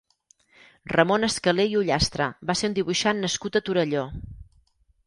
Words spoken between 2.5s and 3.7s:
va ser un dibuixant nascut a